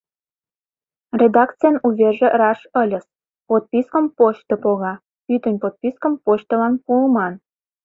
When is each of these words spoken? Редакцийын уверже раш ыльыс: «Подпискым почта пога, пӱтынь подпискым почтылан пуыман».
Редакцийын 1.19 1.75
уверже 1.87 2.27
раш 2.41 2.59
ыльыс: 2.81 3.05
«Подпискым 3.47 4.05
почта 4.17 4.55
пога, 4.63 4.93
пӱтынь 5.25 5.61
подпискым 5.63 6.13
почтылан 6.25 6.73
пуыман». 6.85 7.33